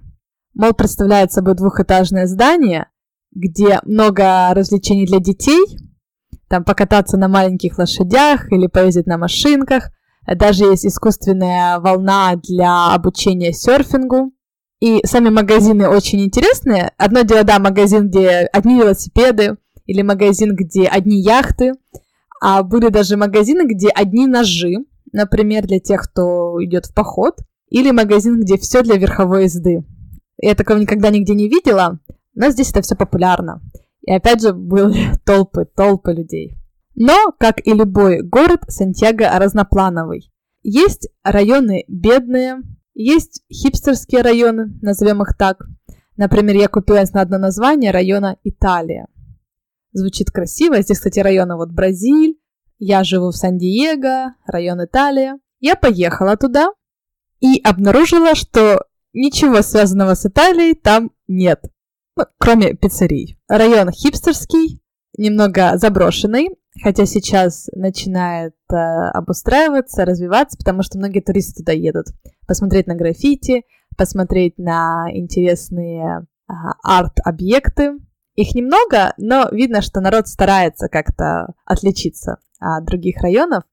Мол 0.53 0.74
представляет 0.74 1.32
собой 1.32 1.56
двухэтажное 1.56 2.27
здание, 2.27 2.88
где 3.32 3.79
много 3.84 4.53
развлечений 4.53 5.06
для 5.06 5.20
детей, 5.20 5.77
там 6.48 6.63
покататься 6.63 7.17
на 7.17 7.27
маленьких 7.27 7.77
лошадях 7.77 8.51
или 8.51 8.67
поездить 8.67 9.06
на 9.06 9.17
машинках. 9.17 9.91
Даже 10.25 10.65
есть 10.65 10.86
искусственная 10.86 11.79
волна 11.79 12.36
для 12.36 12.94
обучения 12.94 13.53
серфингу. 13.53 14.32
И 14.79 15.01
сами 15.05 15.29
магазины 15.29 15.88
очень 15.88 16.24
интересные. 16.24 16.91
Одно 16.98 17.22
дело, 17.22 17.43
да, 17.43 17.60
магазин, 17.60 18.10
где 18.10 18.50
одни 18.51 18.75
велосипеды, 18.75 19.57
или 19.88 20.01
магазин, 20.01 20.55
где 20.55 20.86
одни 20.86 21.22
яхты, 21.22 21.74
а 22.41 22.62
были 22.62 22.89
даже 22.89 23.17
магазины, 23.17 23.65
где 23.65 23.89
одни 23.89 24.27
ножи, 24.27 24.86
например, 25.12 25.65
для 25.65 25.79
тех, 25.79 26.03
кто 26.03 26.63
идет 26.63 26.86
в 26.86 26.93
поход, 26.93 27.39
или 27.69 27.91
магазин, 27.91 28.39
где 28.39 28.57
все 28.57 28.84
для 28.84 28.98
верховой 28.98 29.43
езды. 29.43 29.84
Я 30.39 30.53
такого 30.55 30.77
никогда 30.77 31.10
нигде 31.10 31.34
не 31.34 31.48
видела, 31.48 32.00
но 32.36 32.50
здесь 32.50 32.69
это 32.69 32.81
все 32.81 32.96
популярно. 32.96 33.62
И 34.01 34.13
опять 34.13 34.41
же, 34.41 34.53
были 34.53 35.15
толпы, 35.25 35.65
толпы 35.65 36.13
людей. 36.13 36.55
Но, 36.96 37.31
как 37.39 37.65
и 37.65 37.74
любой 37.74 38.22
город, 38.22 38.62
Сантьяго 38.67 39.29
разноплановый. 39.38 40.31
Есть 40.63 41.10
районы 41.24 41.86
бедные, 41.88 42.62
есть 42.98 43.44
хипстерские 43.51 44.22
районы, 44.22 44.75
назовем 44.82 45.22
их 45.22 45.38
так. 45.38 45.63
Например, 46.16 46.56
я 46.56 46.68
купилась 46.68 47.13
на 47.13 47.22
одно 47.22 47.38
название 47.38 47.92
района 47.92 48.38
Италия. 48.44 49.08
Звучит 49.92 50.32
красиво. 50.32 50.82
Здесь, 50.82 50.98
кстати, 50.98 51.20
районы 51.20 51.56
вот 51.58 51.70
Бразиль, 51.70 52.39
я 52.80 53.04
живу 53.04 53.30
в 53.30 53.36
Сан-Диего, 53.36 54.34
район 54.48 54.84
Италия. 54.84 55.38
Я 55.60 55.75
поехала 55.75 56.38
туда 56.38 56.70
и 57.39 57.62
обнаружила, 57.63 58.34
что 58.34 58.84
ничего 59.13 59.62
связанного 59.62 60.16
с 60.16 60.25
Италией 60.25 60.74
там 60.74 61.12
нет. 61.27 61.62
Ну, 62.16 62.25
кроме 62.39 62.74
пиццерий. 62.74 63.39
Район 63.48 63.92
хипстерский, 63.92 64.82
немного 65.18 65.77
заброшенный, 65.77 66.50
хотя 66.81 67.05
сейчас 67.05 67.69
начинает 67.74 68.55
э, 68.72 68.75
обустраиваться, 68.75 70.05
развиваться, 70.05 70.57
потому 70.57 70.84
что 70.84 70.98
многие 70.98 71.22
туристы 71.22 71.63
туда 71.63 71.72
едут. 71.72 72.07
Посмотреть 72.48 72.88
на 72.88 72.96
граффити, 72.96 73.63
посмотреть 73.98 74.57
на 74.57 75.07
интересные 75.12 76.27
э, 76.48 76.53
арт-объекты. 76.84 77.98
Их 78.36 78.53
немного, 78.53 79.13
но 79.17 79.50
видно, 79.51 79.81
что 79.81 80.00
народ 80.00 80.27
старается 80.27 80.89
как-то 80.89 81.53
отличиться 81.65 82.38
от 82.60 82.86
других 82.86 83.22
районов. 83.22 83.63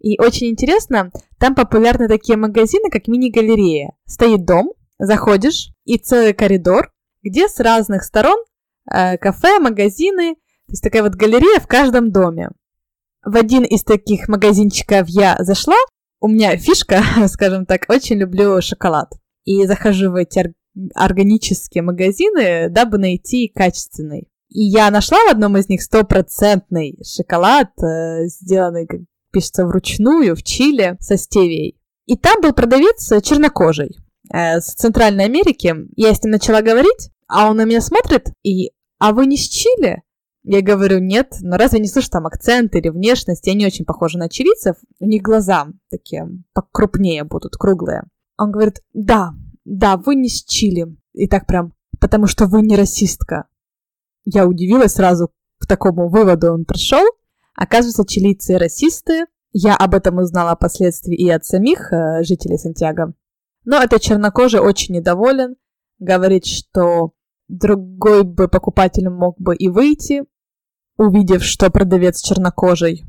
И 0.00 0.18
очень 0.18 0.48
интересно, 0.48 1.10
там 1.38 1.54
популярны 1.54 2.08
такие 2.08 2.38
магазины, 2.38 2.88
как 2.90 3.08
мини-галерея. 3.08 3.92
Стоит 4.06 4.46
дом, 4.46 4.72
заходишь, 4.98 5.70
и 5.84 5.98
целый 5.98 6.32
коридор, 6.32 6.92
где 7.22 7.48
с 7.48 7.60
разных 7.60 8.04
сторон 8.04 8.38
э, 8.90 9.18
кафе, 9.18 9.58
магазины, 9.58 10.36
то 10.66 10.72
есть 10.72 10.82
такая 10.82 11.02
вот 11.02 11.14
галерея 11.14 11.60
в 11.60 11.66
каждом 11.66 12.10
доме. 12.10 12.50
В 13.24 13.36
один 13.36 13.64
из 13.64 13.84
таких 13.84 14.28
магазинчиков 14.28 15.08
я 15.08 15.36
зашла, 15.40 15.76
у 16.20 16.28
меня 16.28 16.56
фишка, 16.56 17.02
скажем 17.28 17.66
так, 17.66 17.86
очень 17.88 18.16
люблю 18.16 18.60
шоколад. 18.60 19.10
И 19.44 19.64
захожу 19.66 20.10
в 20.10 20.16
эти 20.16 20.54
органические 20.94 21.82
магазины, 21.82 22.68
дабы 22.68 22.98
найти 22.98 23.48
качественный. 23.54 24.28
И 24.48 24.62
я 24.62 24.90
нашла 24.90 25.18
в 25.26 25.30
одном 25.30 25.56
из 25.56 25.68
них 25.68 25.82
стопроцентный 25.82 26.98
шоколад, 27.04 27.70
э, 27.82 28.26
сделанный, 28.26 28.86
как 28.86 29.00
пишется, 29.32 29.66
вручную 29.66 30.34
в 30.34 30.42
Чили 30.42 30.96
со 31.00 31.16
стевией. 31.16 31.78
И 32.06 32.16
там 32.16 32.40
был 32.40 32.52
продавец 32.52 33.08
чернокожий 33.22 33.96
э, 34.32 34.60
с 34.60 34.74
Центральной 34.74 35.24
Америки. 35.24 35.74
Я 35.96 36.14
с 36.14 36.22
ним 36.22 36.32
начала 36.32 36.62
говорить, 36.62 37.10
а 37.28 37.50
он 37.50 37.56
на 37.56 37.64
меня 37.64 37.80
смотрит 37.80 38.30
и 38.42 38.70
«А 38.98 39.12
вы 39.12 39.26
не 39.26 39.36
с 39.36 39.48
Чили?» 39.48 40.02
Я 40.48 40.62
говорю, 40.62 41.00
нет, 41.00 41.38
но 41.40 41.56
разве 41.56 41.80
не 41.80 41.88
слышишь 41.88 42.08
там 42.08 42.24
акцент 42.24 42.76
или 42.76 42.88
внешность? 42.88 43.44
Не 43.46 43.66
очень 43.66 43.84
похожа 43.84 44.16
на 44.16 44.28
чилийцев. 44.28 44.76
У 45.00 45.04
них 45.04 45.20
глаза 45.20 45.66
такие 45.90 46.28
покрупнее 46.52 47.24
будут, 47.24 47.56
круглые. 47.56 48.04
Он 48.38 48.52
говорит, 48.52 48.80
да, 48.92 49.32
да, 49.64 49.96
вы 49.96 50.14
не 50.14 50.28
с 50.28 50.44
Чили. 50.44 50.86
И 51.14 51.26
так 51.26 51.48
прям, 51.48 51.72
потому 51.98 52.28
что 52.28 52.46
вы 52.46 52.62
не 52.62 52.76
расистка. 52.76 53.48
Я 54.24 54.46
удивилась 54.46 54.92
сразу, 54.92 55.32
к 55.58 55.66
такому 55.66 56.08
выводу 56.08 56.52
он 56.52 56.64
пришел. 56.64 57.04
Оказывается, 57.56 58.06
чилийцы 58.06 58.56
расисты. 58.56 59.26
Я 59.50 59.74
об 59.76 59.94
этом 59.94 60.18
узнала 60.18 60.54
впоследствии 60.54 61.16
и 61.16 61.28
от 61.28 61.44
самих 61.44 61.92
э, 61.92 62.22
жителей 62.22 62.58
Сантьяго. 62.58 63.14
Но 63.64 63.82
этот 63.82 64.00
чернокожий 64.00 64.60
очень 64.60 64.94
недоволен. 64.94 65.56
Говорит, 65.98 66.46
что 66.46 67.14
другой 67.48 68.22
бы 68.22 68.46
покупатель 68.46 69.08
мог 69.08 69.40
бы 69.40 69.56
и 69.56 69.68
выйти, 69.68 70.22
увидев, 70.96 71.42
что 71.42 71.70
продавец 71.70 72.22
чернокожий. 72.22 73.04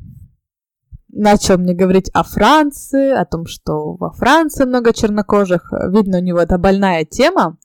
Начал 1.08 1.58
мне 1.58 1.74
говорить 1.74 2.10
о 2.12 2.22
Франции, 2.22 3.10
о 3.10 3.24
том, 3.24 3.46
что 3.46 3.94
во 3.94 4.12
Франции 4.12 4.64
много 4.64 4.92
чернокожих. 4.92 5.72
Видно, 5.90 6.18
у 6.18 6.22
него 6.22 6.38
это 6.38 6.58
больная 6.58 7.04
тема. 7.04 7.58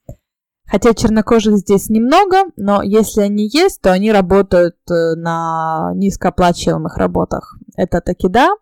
Хотя 0.65 0.93
чернокожих 0.93 1.57
здесь 1.57 1.89
немного, 1.89 2.45
но 2.55 2.81
если 2.81 3.21
они 3.21 3.47
есть, 3.47 3.81
то 3.81 3.91
они 3.91 4.11
работают 4.11 4.77
э, 4.89 5.15
на 5.15 5.91
низкооплачиваемых 5.93 6.97
работах. 6.97 7.59
Это 7.75 7.99
таки 7.99 8.29
да. 8.29 8.55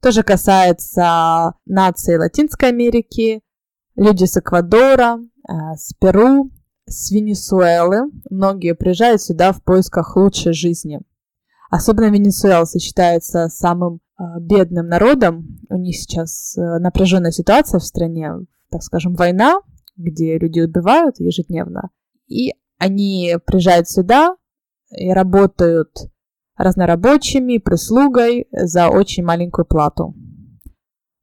Тоже 0.00 0.22
касается 0.22 1.54
нации 1.64 2.16
Латинской 2.16 2.68
Америки, 2.68 3.40
люди 3.96 4.24
с 4.24 4.36
Эквадора, 4.36 5.18
э, 5.18 5.52
с 5.76 5.94
Перу, 5.94 6.50
с 6.86 7.10
Венесуэлы. 7.10 8.10
Многие 8.30 8.74
приезжают 8.74 9.22
сюда 9.22 9.52
в 9.52 9.62
поисках 9.62 10.16
лучшей 10.16 10.52
жизни. 10.52 11.00
Особенно 11.70 12.10
венесуэлцы 12.10 12.78
считаются 12.78 13.48
самым 13.48 14.00
э, 14.18 14.22
бедным 14.40 14.88
народом. 14.88 15.58
У 15.70 15.76
них 15.76 15.96
сейчас 15.96 16.56
э, 16.56 16.78
напряженная 16.78 17.30
ситуация 17.30 17.78
в 17.78 17.84
стране, 17.84 18.30
так 18.70 18.82
скажем, 18.82 19.14
война, 19.14 19.60
где 19.96 20.38
люди 20.38 20.60
убивают 20.60 21.18
ежедневно. 21.18 21.90
И 22.28 22.52
они 22.78 23.36
приезжают 23.46 23.88
сюда 23.88 24.36
и 24.90 25.10
работают 25.10 26.10
разнорабочими, 26.56 27.58
прислугой 27.58 28.48
за 28.52 28.88
очень 28.88 29.24
маленькую 29.24 29.64
плату. 29.64 30.14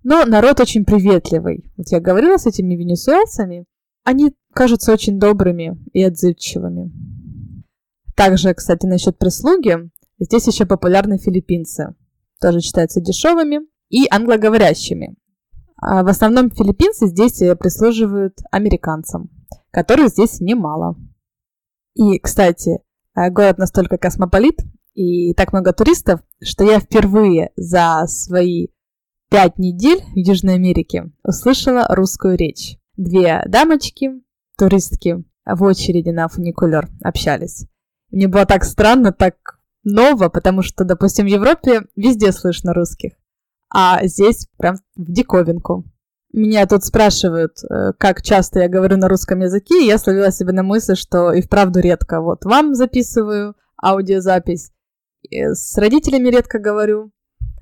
Но 0.04 0.26
народ 0.26 0.60
очень 0.60 0.86
приветливый. 0.86 1.72
Вот 1.78 1.90
я 1.90 2.00
говорила 2.00 2.38
с 2.38 2.48
этими 2.48 2.76
венесуэльцами, 2.76 3.66
они 4.04 4.34
кажутся 4.60 4.92
очень 4.92 5.20
добрыми 5.20 5.82
и 5.94 6.04
отзывчивыми. 6.04 6.92
Также, 8.18 8.54
кстати, 8.54 8.86
насчет 8.86 9.18
прислуги, 9.18 9.90
здесь 10.20 10.48
еще 10.48 10.66
популярны 10.66 11.18
филиппинцы. 11.18 11.96
Тоже 12.42 12.60
считаются 12.60 13.00
дешевыми 13.00 13.62
и 13.88 14.06
англоговорящими. 14.12 15.16
А 15.78 16.04
в 16.04 16.08
основном 16.08 16.52
филиппинцы 16.52 17.08
здесь 17.08 17.38
прислуживают 17.58 18.34
американцам, 18.52 19.30
которых 19.72 20.10
здесь 20.10 20.42
немало. 20.42 20.98
И, 21.96 22.20
кстати, 22.20 22.80
э, 23.16 23.30
город 23.30 23.60
настолько 23.60 23.98
космополит 23.98 24.60
и 24.94 25.34
так 25.36 25.54
много 25.54 25.72
туристов, 25.72 26.20
что 26.44 26.66
я 26.66 26.82
впервые 26.82 27.52
за 27.56 28.04
свои 28.08 28.68
пять 29.30 29.58
недель 29.58 30.02
в 30.02 30.18
Южной 30.18 30.56
Америке 30.56 31.14
услышала 31.24 31.86
русскую 31.88 32.36
речь. 32.36 32.78
Две 32.98 33.42
дамочки, 33.48 34.22
туристки, 34.60 35.24
в 35.46 35.64
очереди 35.64 36.10
на 36.10 36.28
фуникулер 36.28 36.90
общались. 37.04 37.66
Мне 38.12 38.28
было 38.28 38.46
так 38.46 38.66
странно, 38.66 39.14
так 39.14 39.36
ново, 39.84 40.30
потому 40.30 40.62
что, 40.62 40.84
допустим, 40.84 41.26
в 41.26 41.30
Европе 41.30 41.84
везде 41.96 42.32
слышно 42.32 42.74
русских, 42.74 43.14
а 43.74 44.06
здесь 44.06 44.48
прям 44.58 44.76
в 44.96 45.12
диковинку. 45.12 45.86
Меня 46.32 46.68
тут 46.68 46.84
спрашивают, 46.84 47.54
э, 47.64 47.94
как 47.98 48.22
часто 48.22 48.60
я 48.60 48.70
говорю 48.70 48.98
на 48.98 49.08
русском 49.08 49.40
языке, 49.40 49.82
и 49.82 49.88
я 49.88 49.98
словила 49.98 50.32
себе 50.32 50.52
на 50.52 50.62
мысли, 50.62 50.94
что 50.94 51.32
и 51.32 51.42
вправду 51.42 51.80
редко. 51.80 52.22
Вот 52.22 52.46
вам 52.46 52.76
записываю 52.76 53.56
аудиозапись, 53.82 54.72
с 55.32 55.78
родителями 55.78 56.30
редко 56.30 56.60
говорю, 56.60 57.12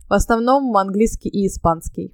в 0.10 0.14
основном 0.14 0.76
английский 0.76 1.30
и 1.30 1.48
испанский. 1.48 2.14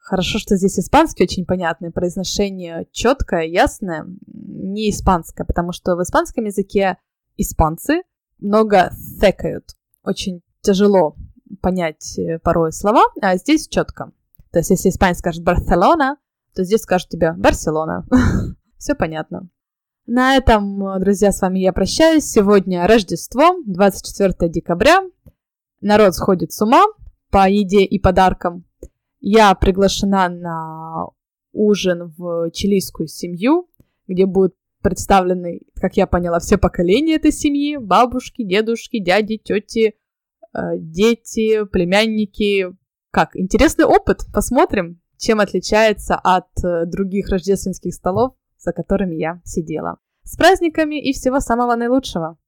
Хорошо, 0.00 0.38
что 0.38 0.56
здесь 0.56 0.78
испанский 0.78 1.22
очень 1.22 1.44
понятный, 1.44 1.92
произношение 1.92 2.86
четкое, 2.90 3.42
ясное, 3.42 4.06
не 4.26 4.90
испанское, 4.90 5.46
потому 5.46 5.72
что 5.72 5.94
в 5.94 6.02
испанском 6.02 6.46
языке 6.46 6.96
испанцы 7.36 8.02
много 8.38 8.90
thекают. 9.20 9.76
Очень 10.02 10.42
тяжело 10.62 11.16
понять 11.60 12.18
э, 12.18 12.38
порой 12.38 12.72
слова, 12.72 13.04
а 13.20 13.36
здесь 13.36 13.68
четко. 13.68 14.12
То 14.50 14.58
есть, 14.58 14.70
если 14.70 14.88
испанец 14.88 15.18
скажет 15.18 15.44
Барселона, 15.44 16.16
то 16.54 16.64
здесь 16.64 16.82
скажут 16.82 17.08
тебе 17.10 17.32
Барселона. 17.32 18.04
Все 18.78 18.94
понятно. 18.94 19.48
На 20.06 20.36
этом, 20.36 21.00
друзья, 21.00 21.30
с 21.30 21.40
вами 21.40 21.60
я 21.60 21.72
прощаюсь. 21.72 22.24
Сегодня 22.24 22.86
Рождество, 22.86 23.62
24 23.64 24.50
декабря. 24.50 25.02
Народ 25.80 26.14
сходит 26.14 26.52
с 26.52 26.60
ума 26.62 26.84
по 27.30 27.48
еде 27.48 27.84
и 27.84 28.00
подаркам. 28.00 28.64
Я 29.20 29.54
приглашена 29.54 30.28
на 30.28 31.06
ужин 31.52 32.12
в 32.16 32.50
чилийскую 32.52 33.06
семью, 33.06 33.68
где 34.06 34.26
будут 34.26 34.54
представлены, 34.82 35.60
как 35.74 35.96
я 35.96 36.06
поняла, 36.06 36.38
все 36.40 36.56
поколения 36.56 37.16
этой 37.16 37.32
семьи, 37.32 37.76
бабушки, 37.76 38.42
дедушки, 38.44 38.98
дяди, 38.98 39.36
тети, 39.36 39.94
э, 40.54 40.58
дети, 40.78 41.64
племянники. 41.66 42.66
Как, 43.10 43.36
интересный 43.36 43.84
опыт, 43.84 44.20
посмотрим, 44.32 45.00
чем 45.18 45.40
отличается 45.40 46.14
от 46.14 46.48
э, 46.64 46.86
других 46.86 47.28
рождественских 47.28 47.92
столов, 47.92 48.34
за 48.58 48.72
которыми 48.72 49.16
я 49.16 49.42
сидела. 49.44 49.98
С 50.22 50.36
праздниками 50.36 51.00
и 51.00 51.12
всего 51.12 51.40
самого 51.40 51.76
наилучшего! 51.76 52.38